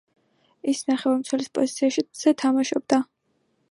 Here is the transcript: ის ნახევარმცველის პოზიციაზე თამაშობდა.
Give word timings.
ის 0.73 0.81
ნახევარმცველის 0.93 1.53
პოზიციაზე 1.59 2.37
თამაშობდა. 2.45 3.05